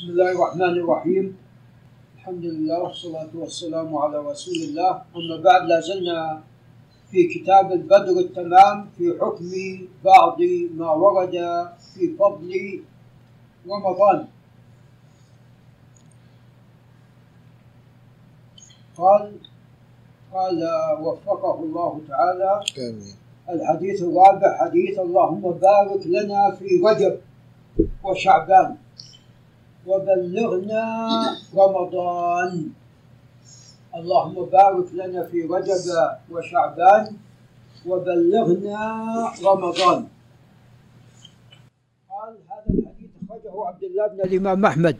بسم 0.00 0.16
الله 0.16 0.32
الرحمن 0.32 0.74
الرحيم. 0.80 1.36
الحمد 2.16 2.44
لله 2.44 2.78
والصلاة 2.82 3.32
والسلام 3.36 3.96
على 3.96 4.18
رسول 4.32 4.54
الله. 4.54 4.92
أما 5.12 5.36
بعد 5.44 5.62
لا 5.68 5.80
زلنا 5.80 6.40
في 7.10 7.28
كتاب 7.28 7.72
البدر 7.72 8.16
التمام 8.24 8.88
في 8.96 9.12
حكم 9.20 9.52
بعض 10.04 10.38
ما 10.72 10.90
ورد 10.90 11.36
في 11.92 12.16
فضل 12.16 12.50
رمضان. 13.68 14.18
قال 18.96 19.32
قال 20.32 20.60
وفقه 21.04 21.56
الله 21.60 22.00
تعالى 22.08 22.50
آمين. 22.88 23.16
الحديث 23.52 24.02
الرابع 24.02 24.50
حديث 24.64 24.98
اللهم 24.98 25.44
بارك 25.68 26.02
لنا 26.06 26.56
في 26.56 26.80
رجب 26.88 27.20
وشعبان. 28.04 28.76
وبلغنا 29.86 30.84
رمضان. 31.54 32.70
اللهم 33.94 34.44
بارك 34.44 34.88
لنا 34.94 35.26
في 35.26 35.42
رجب 35.42 35.84
وشعبان 36.30 37.16
وبلغنا 37.86 38.82
رمضان. 39.44 40.08
قال 42.10 42.32
هذا 42.50 42.68
الحديث 42.68 43.10
أخرجه 43.24 43.54
عبد 43.66 43.84
الله 43.84 44.06
بن 44.06 44.20
الإمام 44.20 44.66
أحمد 44.66 44.98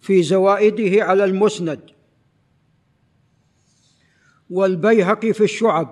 في 0.00 0.22
زوائده 0.22 1.04
على 1.04 1.24
المسند. 1.24 1.80
والبيهقي 4.50 5.32
في 5.32 5.44
الشعب. 5.44 5.88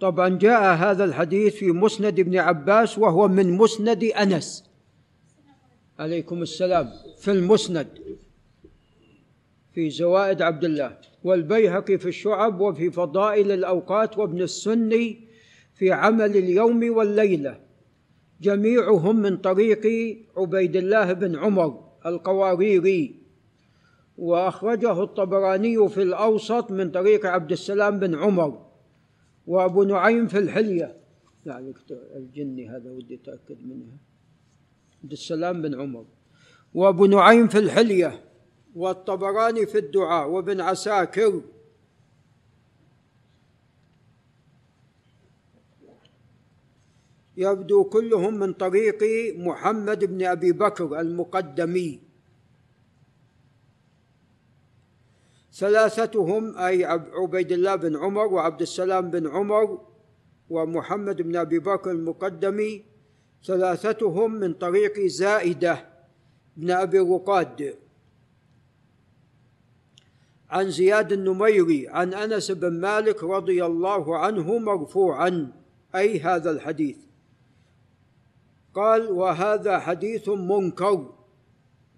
طبعا 0.00 0.28
جاء 0.28 0.74
هذا 0.74 1.04
الحديث 1.04 1.54
في 1.54 1.70
مسند 1.70 2.18
ابن 2.18 2.38
عباس 2.38 2.98
وهو 2.98 3.28
من 3.28 3.56
مسند 3.56 4.04
أنس. 4.04 4.67
عليكم 5.98 6.42
السلام 6.42 6.90
في 7.18 7.30
المسند 7.30 7.88
في 9.72 9.90
زوائد 9.90 10.42
عبد 10.42 10.64
الله 10.64 10.98
والبيهقي 11.24 11.98
في 11.98 12.08
الشعب 12.08 12.60
وفي 12.60 12.90
فضائل 12.90 13.50
الأوقات 13.50 14.18
وابن 14.18 14.42
السني 14.42 15.28
في 15.74 15.92
عمل 15.92 16.36
اليوم 16.36 16.96
والليلة. 16.96 17.60
جميعهم 18.40 19.16
من 19.16 19.36
طريق 19.36 19.86
عبيد 20.36 20.76
الله 20.76 21.12
بن 21.12 21.36
عمر 21.36 21.88
القواريري. 22.06 23.14
وأخرجه 24.18 25.02
الطبراني 25.02 25.88
في 25.88 26.02
الأوسط 26.02 26.70
من 26.70 26.90
طريق 26.90 27.26
عبد 27.26 27.52
السلام 27.52 27.98
بن 27.98 28.14
عمر. 28.14 28.66
وأبو 29.46 29.82
نعيم 29.82 30.26
في 30.26 30.38
الحلية. 30.38 30.96
يعني 31.46 31.74
الجني 32.16 32.68
هذا 32.68 32.90
ودي 32.90 33.14
أتأكد 33.14 33.66
منها. 33.66 33.98
عبد 35.02 35.12
السلام 35.12 35.62
بن 35.62 35.80
عمر 35.80 36.04
وابو 36.74 37.06
نعيم 37.06 37.48
في 37.48 37.58
الحلية 37.58 38.24
والطبراني 38.74 39.66
في 39.66 39.78
الدعاء 39.78 40.28
وابن 40.28 40.60
عساكر. 40.60 41.42
يبدو 47.36 47.84
كلهم 47.84 48.34
من 48.34 48.52
طريق 48.52 48.98
محمد 49.38 50.04
بن 50.04 50.24
أبي 50.26 50.52
بكر 50.52 51.00
المقدمي. 51.00 52.00
ثلاثتهم 55.52 56.58
أي 56.58 56.84
عبيد 57.14 57.52
الله 57.52 57.74
بن 57.74 57.96
عمر 57.96 58.26
وعبد 58.26 58.60
السلام 58.62 59.10
بن 59.10 59.26
عمر 59.26 59.86
ومحمد 60.50 61.22
بن 61.22 61.36
أبي 61.36 61.58
بكر 61.58 61.90
المقدمي. 61.90 62.97
ثلاثتهم 63.44 64.34
من 64.34 64.54
طريق 64.54 65.00
زائدة 65.00 65.86
بن 66.56 66.70
أبي 66.70 66.98
رقاد. 66.98 67.74
عن 70.50 70.70
زياد 70.70 71.12
النميري 71.12 71.88
عن 71.88 72.14
أنس 72.14 72.50
بن 72.50 72.80
مالك 72.80 73.24
رضي 73.24 73.64
الله 73.64 74.18
عنه 74.18 74.58
مرفوعا 74.58 75.52
أي 75.94 76.20
هذا 76.20 76.50
الحديث. 76.50 76.96
قال 78.74 79.10
وهذا 79.10 79.78
حديث 79.78 80.28
منكر 80.28 81.14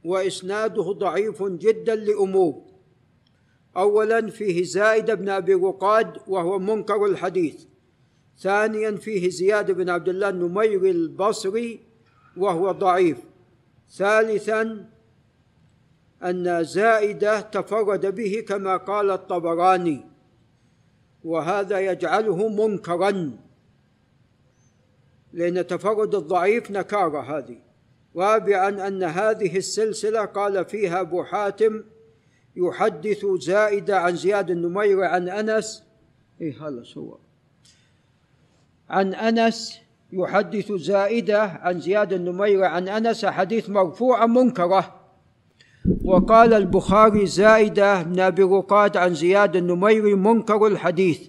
وإسناده 0.04 0.82
ضعيف 0.82 1.42
جدا 1.42 1.94
لأمور. 1.94 2.62
اولا 3.76 4.31
فيه 4.31 4.65
زائد 4.65 5.10
بن 5.10 5.28
أبي 5.28 5.54
رقاد 5.54 6.19
وهو 6.26 6.59
منكر 6.59 7.04
الحديث. 7.04 7.65
ثانيا 8.41 8.97
فيه 8.97 9.31
زياد 9.31 9.71
بن 9.71 9.91
عبد 9.91 10.09
الله 10.09 10.28
النميري 10.28 10.91
البصري 10.91 11.81
وهو 12.37 12.73
ضعيف. 12.73 13.19
ثالثا 13.91 14.87
أن 16.25 16.65
زائدة 16.65 17.41
تفرد 17.41 18.15
به 18.15 18.45
كما 18.49 18.77
قال 18.77 19.11
الطبراني 19.11 20.05
وهذا 21.25 21.81
يجعله 21.81 22.49
منكرا. 22.49 23.39
لأن 25.33 25.67
تفرد 25.67 26.15
الضعيف 26.15 26.71
نكارة 26.71 27.39
هذه. 27.39 27.59
رابعا 28.17 28.89
أن 28.89 29.03
هذه 29.03 29.57
السلسلة 29.57 30.25
قال 30.25 30.65
فيها 30.65 31.01
أبو 31.01 31.25
حاتم 31.25 31.84
يحدث 32.57 33.27
زائدة 33.27 34.01
عن 34.01 34.17
زياد 34.17 34.51
النمير 34.51 35.05
عن 35.05 35.28
أنس. 35.28 35.84
إيه 36.41 36.69
هذا 36.69 36.83
صور 36.83 37.29
عن 38.91 39.15
أنس 39.15 39.81
يحدث 40.12 40.73
زائدة 40.73 41.43
عن 41.43 41.81
زياد 41.81 42.12
النمير 42.12 42.65
عن 42.65 42.89
أنس 42.89 43.27
حديث 43.27 43.71
مرفوع 43.71 44.27
منكرة. 44.27 45.01
وقال 46.05 46.55
البخاري 46.55 47.27
زائدة 47.27 48.03
بن 48.03 48.21
أبي 48.21 48.43
رقاد 48.43 48.97
عن 48.97 49.15
زياد 49.15 49.56
النمير 49.56 50.17
منكر 50.17 50.67
الحديث. 50.67 51.28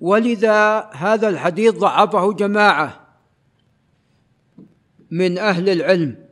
ولذا 0.00 0.80
هذا 0.80 1.28
الحديث 1.28 1.74
ضعفه 1.74 2.32
جماعة 2.32 3.06
من 5.10 5.38
أهل 5.38 5.68
العلم. 5.68 6.28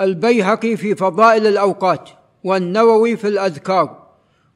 البيهقي 0.00 0.76
في 0.76 0.94
فضائل 0.94 1.46
الأوقات. 1.46 2.17
والنووي 2.44 3.16
في 3.16 3.28
الأذكار 3.28 4.08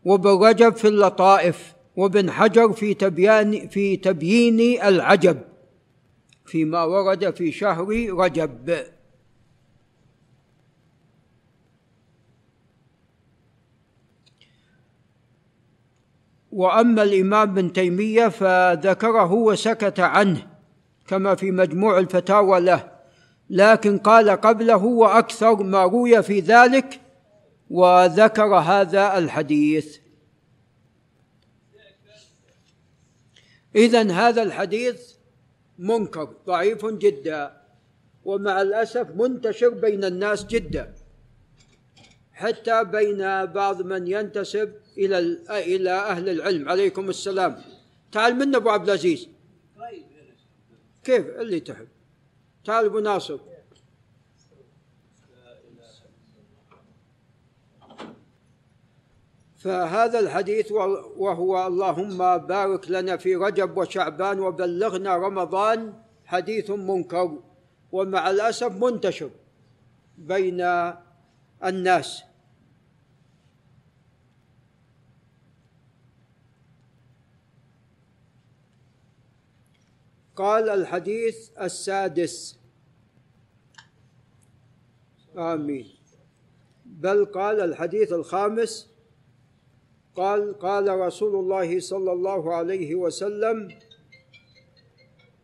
وابن 0.05 0.31
رجب 0.31 0.77
في 0.77 0.89
اللطائف 0.89 1.75
وابن 1.97 2.31
حجر 2.31 2.73
في 2.73 2.95
تبيان 2.95 3.69
في 3.69 3.97
تبيين 3.97 4.83
العجب 4.83 5.39
فيما 6.47 6.85
ورد 6.85 7.35
في 7.35 7.53
شهر 7.53 7.87
رجب. 8.11 8.85
وأما 16.53 17.03
الإمام 17.03 17.51
ابن 17.51 17.73
تيمية 17.73 18.29
فذكره 18.29 19.33
وسكت 19.33 20.01
عنه 20.01 20.47
كما 21.07 21.35
في 21.35 21.51
مجموع 21.51 21.99
الفتاوى 21.99 22.61
له 22.61 22.93
لكن 23.51 23.99
قال 23.99 24.31
قبله 24.31 24.85
وأكثر 24.85 25.63
ما 25.63 25.83
روي 25.83 26.23
في 26.23 26.41
ذلك 26.41 27.01
وذكر 27.73 28.55
هذا 28.55 29.19
الحديث. 29.19 29.99
اذا 33.77 34.13
هذا 34.13 34.43
الحديث 34.43 35.13
منكر 35.79 36.37
ضعيف 36.47 36.87
جدا 36.87 37.63
ومع 38.25 38.63
الأسف 38.63 39.07
منتشر 39.17 39.69
بين 39.69 40.05
الناس 40.05 40.47
جدا 40.47 40.95
حتى 42.33 42.85
بين 42.85 43.47
بعض 43.47 43.83
من 43.83 44.07
ينتسب 44.07 44.73
إلى 44.99 45.19
إلى 45.51 45.91
أهل 45.91 46.29
العلم. 46.29 46.69
عليكم 46.69 47.09
السلام. 47.09 47.63
تعال 48.13 48.35
منا 48.35 48.57
أبو 48.57 48.71
عبد 48.71 48.89
العزيز. 48.89 49.29
كيف 51.05 51.27
اللي 51.27 51.61
تحب؟ 51.61 51.89
تعال 52.65 52.85
أبو 52.85 52.99
ناصر. 52.99 53.52
فهذا 59.63 60.19
الحديث 60.19 60.73
وهو 61.17 61.67
اللهم 61.67 62.19
بارك 62.39 62.91
لنا 62.91 63.17
في 63.17 63.37
رجب 63.37 63.77
وشعبان 63.77 64.41
وبلغنا 64.41 65.17
رمضان 65.17 65.95
حديث 66.27 66.71
منكر 66.71 67.39
ومع 67.93 68.31
الأسف 68.31 68.73
منتشر 68.73 69.31
بين 70.19 70.61
الناس. 71.65 72.23
قال 80.37 80.69
الحديث 80.69 81.51
السادس. 81.61 82.59
آمين. 85.37 85.87
بل 86.87 87.25
قال 87.25 87.61
الحديث 87.61 88.13
الخامس. 88.13 88.92
قال 90.17 90.59
قال 90.59 91.01
رسول 91.01 91.35
الله 91.35 91.81
صلى 91.81 92.13
الله 92.13 92.55
عليه 92.55 92.95
وسلم 92.95 93.69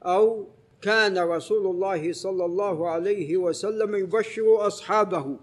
أو 0.02 0.46
كان 0.82 1.18
رسول 1.18 1.66
الله 1.66 2.12
صلى 2.12 2.44
الله 2.44 2.88
عليه 2.88 3.36
وسلم 3.36 3.94
يبشر 3.96 4.66
أصحابه. 4.66 5.36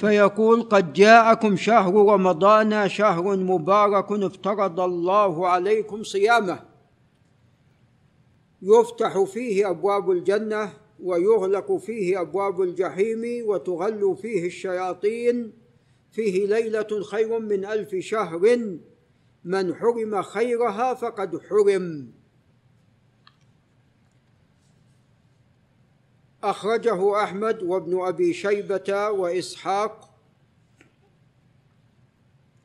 فيقول 0.00 0.62
قد 0.62 0.92
جاءكم 0.92 1.56
شهر 1.56 1.94
رمضان 1.94 2.88
شهر 2.88 3.36
مبارك 3.36 4.12
افترض 4.12 4.80
الله 4.80 5.48
عليكم 5.48 6.02
صيامه. 6.02 6.60
يفتح 8.62 9.22
فيه 9.22 9.70
أبواب 9.70 10.10
الجنة 10.10 10.72
ويغلق 11.02 11.76
فيه 11.76 12.20
أبواب 12.20 12.62
الجحيم 12.62 13.48
وتغل 13.48 14.16
فيه 14.22 14.46
الشياطين. 14.46 15.52
فيه 16.10 16.46
ليلة 16.46 17.02
خير 17.02 17.38
من 17.38 17.64
ألف 17.64 17.94
شهر. 17.94 18.58
من 19.44 19.74
حرم 19.74 20.22
خيرها 20.22 20.94
فقد 20.94 21.40
حرم. 21.50 22.12
أخرجه 26.42 27.22
أحمد 27.22 27.62
وابن 27.62 28.00
أبي 28.00 28.32
شيبة 28.32 29.10
وإسحاق. 29.10 30.10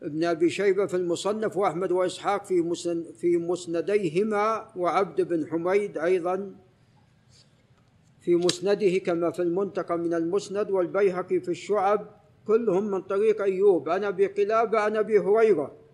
ابن 0.01 0.23
أبي 0.23 0.49
شيبة 0.49 0.85
في 0.85 0.95
المصنف 0.95 1.57
وأحمد 1.57 1.91
وإسحاق 1.91 2.45
في 2.45 2.73
في 3.17 3.37
مسنديهما 3.37 4.67
وعبد 4.75 5.21
بن 5.21 5.47
حميد 5.47 5.97
أيضا. 5.97 6.55
في 8.21 8.35
مسنده 8.35 8.97
كما 8.97 9.31
في 9.31 9.41
المنتقى 9.41 9.97
من 9.97 10.13
المسند 10.13 10.71
والبيهقي 10.71 11.39
في 11.39 11.49
الشعب 11.49 12.07
كلهم 12.47 12.91
من 12.91 13.01
طريق 13.01 13.41
أيوب. 13.41 13.89
عن 13.89 14.03
أبي 14.03 14.27
قلابة 14.27 14.79
عن 14.79 14.95
أبي 14.97 15.19
هريرة 15.19 15.84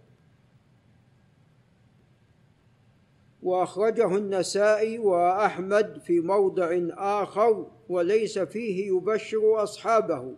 وأخرجه 3.43 4.17
النسائي 4.17 4.99
وأحمد 4.99 5.99
في 5.99 6.19
موضع 6.19 6.79
آخر 6.97 7.67
وليس 7.89 8.39
فيه 8.39 8.87
يبشر 8.87 9.63
أصحابه. 9.63 10.35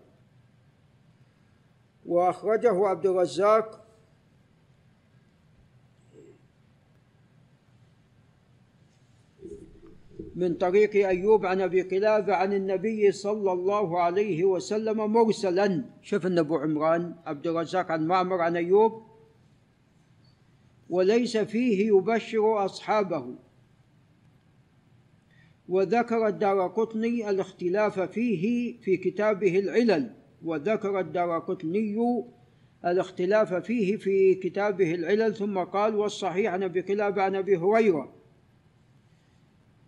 وأخرجه 2.05 2.87
عبد 2.87 3.05
الرزاق 3.05 3.79
من 10.35 10.53
طريق 10.53 11.07
أيوب 11.07 11.45
عن 11.45 11.61
أبي 11.61 11.81
قلابة 11.81 12.35
عن 12.35 12.53
النبي 12.53 13.11
صلى 13.11 13.51
الله 13.51 13.99
عليه 13.99 14.45
وسلم 14.45 15.13
مرسلا. 15.13 15.85
شوف 16.01 16.25
ابو 16.25 16.57
عمران 16.57 17.15
عبد 17.25 17.47
الرزاق 17.47 17.91
عن 17.91 18.07
معمر 18.07 18.41
عن 18.41 18.55
أيوب. 18.55 19.12
وليس 20.93 21.37
فيه 21.37 21.87
يبشر 21.87 22.65
أصحابه. 22.65 23.35
وذكر 25.69 26.27
الدارقطني 26.27 27.29
الاختلاف 27.29 27.99
فيه 27.99 28.77
في 28.81 28.97
كتابه 28.97 29.59
العلل. 29.59 30.15
وذكر 30.43 30.99
الدارقطني 30.99 32.23
الاختلاف 32.85 33.53
فيه 33.53 33.97
في 33.97 34.35
كتابه 34.35 34.93
العلل 34.95 35.35
ثم 35.35 35.57
قال 35.59 35.95
والصحيح 35.95 36.53
عن 36.53 36.63
أبي 36.63 36.81
قلاب 36.81 37.19
عن 37.19 37.35
أبي 37.35 37.57
هريرة. 37.57 38.13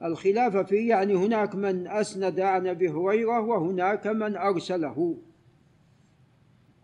الخلاف 0.04 0.58
فيه 0.58 0.90
يعني 0.90 1.16
هناك 1.16 1.56
من 1.56 1.88
أسند 1.88 2.40
عن 2.40 2.68
أبي 2.68 2.90
هريرة 2.90 3.40
وهناك 3.40 4.08
من 4.08 4.36
أرسله. 4.36 5.18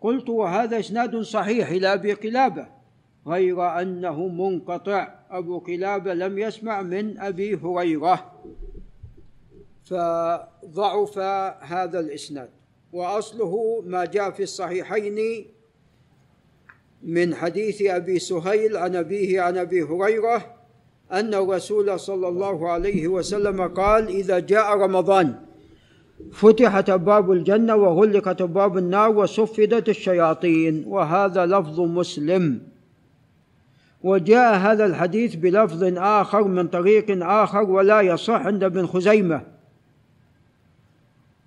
قلت 0.00 0.28
وهذا 0.28 0.78
إسناد 0.78 1.16
صحيح 1.16 1.70
إلى 1.70 1.92
أبي 1.92 2.12
قلابه 2.12 2.81
غير 3.26 3.80
أنه 3.80 4.28
منقطع. 4.28 5.14
أبو 5.30 5.58
قلابه 5.58 6.14
لم 6.14 6.38
يسمع 6.38 6.82
من 6.82 7.18
أبي 7.18 7.56
هريرة. 7.56 8.32
فضعف 9.84 11.18
هذا 11.60 12.00
الإسناد. 12.00 12.50
وأصله 12.92 13.82
ما 13.86 14.04
جاء 14.04 14.30
في 14.30 14.42
الصحيحين 14.42 15.46
من 17.02 17.34
حديث 17.34 17.82
أبي 17.82 18.18
سهيل 18.18 18.76
عن 18.76 18.96
أبيه 18.96 19.40
عن 19.40 19.58
أبي 19.58 19.82
هريرة 19.82 20.54
أن 21.12 21.34
الرسول 21.34 22.00
صلى 22.00 22.28
الله 22.28 22.68
عليه 22.68 23.08
وسلم 23.08 23.68
قال 23.68 24.08
إذا 24.08 24.38
جاء 24.38 24.76
رمضان 24.76 25.34
فتحت 26.32 26.90
ابواب 26.90 27.32
الجنة 27.32 27.76
وغلقت 27.76 28.40
ابواب 28.40 28.78
النار 28.78 29.16
وصفدت 29.16 29.88
الشياطين. 29.88 30.84
وهذا 30.86 31.46
لفظ 31.46 31.80
مسلم. 31.80 32.71
وجاء 34.02 34.56
هذا 34.56 34.86
الحديث 34.86 35.34
بلفظ 35.34 35.84
آخر 35.98 36.44
من 36.44 36.68
طريق 36.68 37.26
آخر 37.26 37.62
ولا 37.62 38.00
يصح 38.00 38.46
عند 38.46 38.64
ابن 38.64 38.86
خزيمة. 38.86 39.40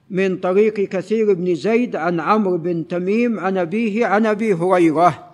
من 0.10 0.38
طريق 0.38 0.74
كثير 0.74 1.34
بن 1.34 1.56
زيد 1.56 1.96
عن 1.96 2.20
عمرو 2.20 2.58
بن 2.58 2.88
تميم 2.88 3.40
عن 3.40 3.58
أبيه 3.58 4.06
عن 4.06 4.26
أبي 4.26 4.54
هريرة. 4.54 5.32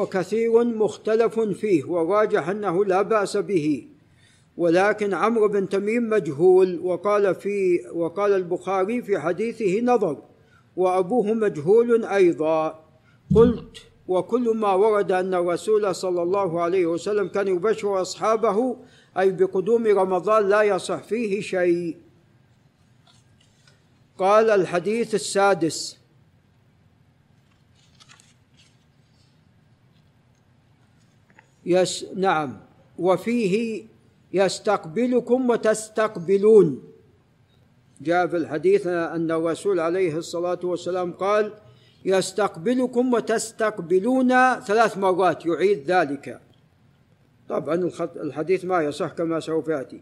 وكثير 0.00 0.64
مختلف 0.64 1.40
فيه 1.40 1.84
وراجح 1.84 2.48
أنه 2.48 2.84
لا 2.84 3.02
بأس 3.02 3.36
به. 3.36 3.86
ولكن 4.56 5.14
عمرو 5.14 5.48
بن 5.48 5.68
تميم 5.68 6.10
مجهول 6.10 6.78
وقال 6.78 7.34
في 7.34 7.80
وقال 7.94 8.32
البخاري 8.32 9.02
في 9.02 9.18
حديثه 9.18 9.80
نظر 9.80 10.16
وأبوه 10.76 11.32
مجهول 11.32 12.04
أيضا. 12.04 12.84
قلت 13.34 13.82
وكل 14.08 14.56
ما 14.56 14.74
ورد 14.74 15.12
أن 15.12 15.34
الرسول 15.34 15.94
صلى 15.94 16.22
الله 16.22 16.60
عليه 16.60 16.86
وسلم 16.86 17.28
كان 17.28 17.48
يبشر 17.48 18.02
أصحابه 18.02 18.76
أي 19.18 19.30
بقدوم 19.30 19.86
رمضان 19.86 20.48
لا 20.48 20.62
يصح 20.62 21.02
فيه 21.02 21.40
شيء. 21.40 21.96
قال 24.18 24.50
الحديث 24.50 25.14
السادس 25.14 25.99
يس 31.70 32.06
نعم. 32.16 32.56
وفيه 32.98 33.84
يستقبلكم 34.32 35.50
وتستقبلون. 35.50 36.82
جاء 38.00 38.26
في 38.26 38.36
الحديث 38.36 38.86
أن 38.86 39.30
الرسول 39.30 39.80
عليه 39.80 40.16
الصلاة 40.16 40.58
والسلام 40.62 41.12
قال 41.12 41.52
يستقبلكم 42.04 43.14
وتستقبلون 43.14 44.30
ثلاث 44.60 44.98
مرات. 44.98 45.46
يعيد 45.46 45.90
ذلك. 45.90 46.40
طبعا 47.48 47.90
الحديث 48.16 48.64
ما 48.64 48.82
يصح 48.82 49.08
كما 49.12 49.40
سوف 49.40 49.68
يأتي. 49.68 50.00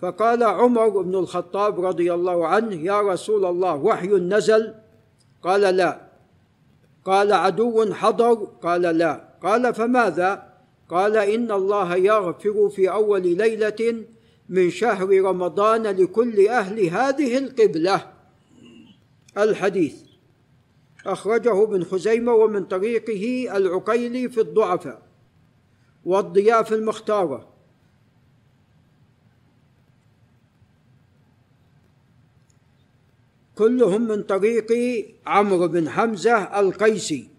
فقال 0.00 0.42
عمر 0.42 0.88
بن 0.88 1.14
الخطاب 1.14 1.80
رضي 1.80 2.14
الله 2.14 2.46
عنه 2.46 2.74
يا 2.74 3.00
رسول 3.00 3.44
الله 3.44 3.74
وحي 3.74 4.08
نزل؟ 4.08 4.74
قال 5.42 5.60
لا. 5.60 6.00
قال 7.04 7.32
عدو 7.32 7.94
حضر؟ 7.94 8.34
قال 8.62 8.82
لا. 8.82 9.24
قال 9.42 9.74
فماذا؟ 9.74 10.47
قال 10.88 11.16
إن 11.16 11.52
الله 11.52 11.96
يغفر 11.96 12.68
في 12.68 12.90
أول 12.90 13.36
ليلة 13.36 14.04
من 14.48 14.70
شهر 14.70 15.20
رمضان 15.20 15.82
لكل 15.82 16.48
أهل 16.48 16.80
هذه 16.80 17.38
القبلة. 17.38 18.12
الحديث. 19.38 19.94
أخرجه 21.06 21.62
ابن 21.62 21.84
خزيمة 21.84 22.32
ومن 22.32 22.64
طريقه 22.64 23.56
العقيلي 23.56 24.28
في 24.28 24.40
الضعفاء 24.40 25.02
والضياء 26.04 26.62
في 26.62 26.74
المختاره 26.74 27.48
كلهم 33.54 34.08
من 34.08 34.22
طريق 34.22 34.72
عمرو 35.26 35.68
بن 35.68 35.88
حمزة 35.88 36.60
القيسي. 36.60 37.37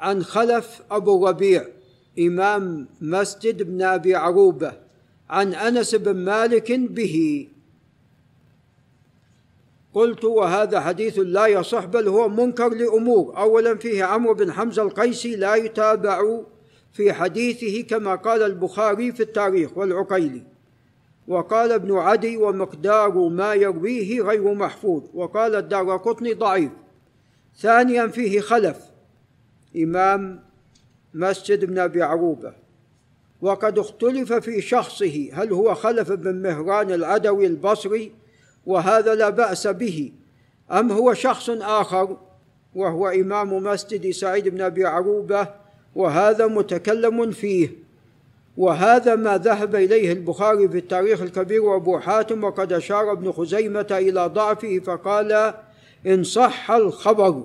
عن 0.00 0.22
خلف 0.22 0.82
أبو 0.90 1.28
ربيع 1.28 1.64
إمام 2.18 2.88
مسجد 3.00 3.62
بن 3.62 3.82
أبي 3.82 4.14
عروبة 4.14 4.72
عن 5.30 5.54
أنس 5.54 5.94
بن 5.94 6.16
مالك 6.16 6.72
به. 6.72 7.48
قلت 9.94 10.24
وهذا 10.24 10.80
حديث 10.80 11.18
لا 11.18 11.46
يصح 11.46 11.84
بل 11.84 12.08
هو 12.08 12.28
منكر 12.28 12.68
لأمور. 12.68 13.36
اولا 13.36 13.74
فيه 13.74 14.04
عمرو 14.04 14.34
بن 14.34 14.52
حمزة 14.52 14.82
القيسي 14.82 15.36
لا 15.36 15.54
يتابع 15.54 16.40
في 16.92 17.12
حديثه 17.12 17.82
كما 17.82 18.14
قال 18.14 18.42
البخاري 18.42 19.12
في 19.12 19.22
التاريخ 19.22 19.78
والعقيلي. 19.78 20.42
وقال 21.28 21.72
ابن 21.72 21.96
عدي 21.96 22.36
ومقدار 22.36 23.28
ما 23.28 23.54
يرويه 23.54 24.22
غير 24.22 24.54
محفوظ. 24.54 25.02
وقال 25.14 25.54
الدار 25.54 25.96
قطني 25.96 26.32
ضعيف. 26.34 26.70
ثانيا 27.58 28.06
فيه 28.06 28.40
خلف. 28.40 28.89
إمام 29.76 30.40
مسجد 31.14 31.64
بن 31.64 31.78
أبي 31.78 32.02
عروبة. 32.02 32.52
وقد 33.42 33.78
اختلف 33.78 34.32
في 34.32 34.60
شخصه 34.60 35.30
هل 35.32 35.52
هو 35.52 35.74
خلف 35.74 36.12
بن 36.12 36.34
مهران 36.34 36.92
العدوي 36.92 37.46
البصري 37.46 38.12
وهذا 38.66 39.14
لا 39.14 39.28
بأس 39.28 39.66
به 39.66 40.12
أم 40.72 40.92
هو 40.92 41.14
شخص 41.14 41.50
آخر 41.50 42.16
وهو 42.74 43.08
إمام 43.08 43.62
مسجد 43.62 44.10
سعيد 44.10 44.48
بن 44.48 44.60
أبي 44.60 44.84
عروبة 44.84 45.48
وهذا 45.94 46.46
متكلم 46.46 47.30
فيه. 47.30 47.70
وهذا 48.56 49.16
ما 49.16 49.38
ذهب 49.38 49.76
إليه 49.76 50.12
البخاري 50.12 50.68
في 50.68 50.78
التاريخ 50.78 51.22
الكبير 51.22 51.62
وأبو 51.62 51.98
حاتم 51.98 52.44
وقد 52.44 52.72
أشار 52.72 53.12
ابن 53.12 53.32
خزيمة 53.32 53.86
إلى 53.90 54.26
ضعفه 54.26 54.78
فقال 54.78 55.54
إن 56.06 56.24
صح 56.24 56.70
الخبر. 56.70 57.44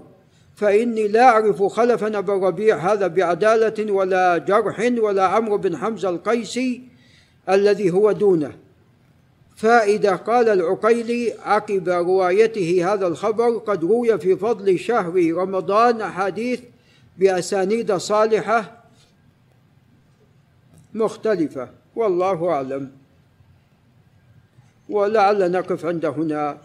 فإني 0.56 1.08
لا 1.08 1.24
أعرف 1.24 1.64
خلفا 1.64 2.18
أبا 2.18 2.36
الربيع 2.36 2.94
هذا 2.94 3.08
بعدالة 3.08 3.92
ولا 3.92 4.38
جرح 4.38 4.92
ولا 4.98 5.28
عمرو 5.28 5.58
بن 5.58 5.78
حمزة 5.78 6.10
القيسي 6.10 6.82
الذي 7.50 7.92
هو 7.92 8.12
دونه. 8.12 8.52
فإذا 9.56 10.16
قال 10.16 10.50
العقيلي 10.50 11.34
عقب 11.46 11.90
روايته 11.90 12.94
هذا 12.94 13.08
الخبر 13.08 13.58
قد 13.58 13.84
روي 13.84 14.20
في 14.20 14.36
فضل 14.36 14.80
شهر 14.80 15.34
رمضان 15.34 16.02
أحاديث 16.02 16.60
بأسانيد 17.18 17.94
صالحة 17.94 18.84
مختلفة. 20.94 21.70
والله 21.96 22.50
أعلم. 22.50 22.92
ولعل 24.90 25.52
نقف 25.52 25.86
عند 25.86 26.06
هنا. 26.06 26.58